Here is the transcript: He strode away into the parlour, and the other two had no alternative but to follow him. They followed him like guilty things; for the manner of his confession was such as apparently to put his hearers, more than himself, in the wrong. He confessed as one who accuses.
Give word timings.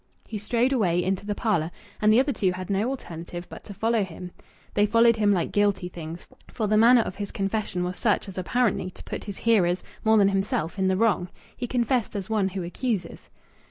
He 0.27 0.39
strode 0.39 0.73
away 0.73 1.03
into 1.03 1.27
the 1.27 1.35
parlour, 1.35 1.69
and 2.01 2.11
the 2.11 2.19
other 2.19 2.33
two 2.33 2.53
had 2.53 2.71
no 2.71 2.89
alternative 2.89 3.47
but 3.49 3.63
to 3.65 3.73
follow 3.75 4.03
him. 4.03 4.31
They 4.73 4.87
followed 4.87 5.15
him 5.17 5.31
like 5.31 5.51
guilty 5.51 5.89
things; 5.89 6.25
for 6.51 6.65
the 6.65 6.75
manner 6.75 7.01
of 7.01 7.17
his 7.17 7.29
confession 7.31 7.83
was 7.83 7.97
such 7.99 8.27
as 8.27 8.35
apparently 8.35 8.89
to 8.89 9.03
put 9.03 9.25
his 9.25 9.37
hearers, 9.37 9.83
more 10.03 10.17
than 10.17 10.29
himself, 10.29 10.79
in 10.79 10.87
the 10.87 10.97
wrong. 10.97 11.29
He 11.55 11.67
confessed 11.67 12.15
as 12.15 12.31
one 12.31 12.47
who 12.47 12.63
accuses. 12.63 13.29